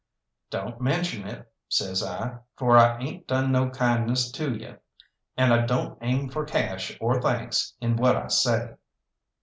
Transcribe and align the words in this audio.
"Don't 0.49 0.81
mention 0.81 1.27
it," 1.27 1.53
says 1.69 2.01
I, 2.01 2.39
"for 2.55 2.75
I 2.75 2.97
ain't 2.97 3.27
done 3.27 3.51
no 3.51 3.69
kindness 3.69 4.31
to 4.31 4.51
you, 4.57 4.79
and 5.37 5.53
I 5.53 5.63
don't 5.67 5.95
aim 6.01 6.27
for 6.29 6.43
cash 6.43 6.97
or 6.99 7.21
thanks 7.21 7.75
in 7.79 7.97
what 7.97 8.15
I 8.15 8.27
say." 8.29 8.77